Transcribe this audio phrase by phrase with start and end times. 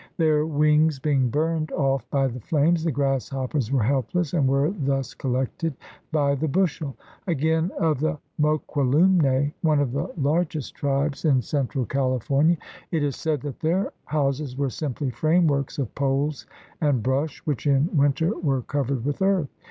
[0.17, 5.13] Their wings being burned off by the flames, the grasshoppers were helpless and were thus
[5.13, 5.75] col lected
[6.11, 6.95] by the bushel.
[7.27, 12.57] Again of the Moquelumne, one of the largest tribes in central California,
[12.89, 16.47] it is said that their houses were simply frameworks of poles
[16.81, 19.49] and brush which in winter were covered with earth.